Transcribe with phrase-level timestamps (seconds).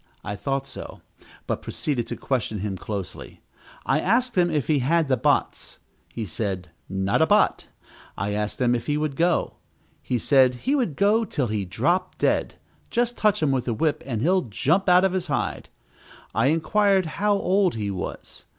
[0.23, 1.01] I thought so,
[1.45, 3.41] but proceeded to question him closely.
[3.85, 5.77] I asked him if he had the bots.
[6.11, 7.67] He said, not a bot.
[8.17, 9.57] I asked him if he would go.
[10.01, 12.55] He said he would go till he dropped down dead;
[12.89, 15.69] just touch him with a whip, and he'll jump out of his hide.
[16.33, 18.45] I inquired how old he was.